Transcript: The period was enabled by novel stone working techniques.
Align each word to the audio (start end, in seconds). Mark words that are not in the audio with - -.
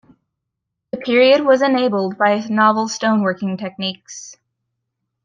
The 0.89 0.97
period 0.97 1.45
was 1.45 1.61
enabled 1.61 2.17
by 2.17 2.39
novel 2.49 2.87
stone 2.87 3.21
working 3.21 3.55
techniques. 3.55 4.35